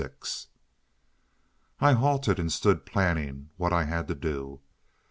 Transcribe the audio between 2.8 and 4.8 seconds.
planning what I had to do.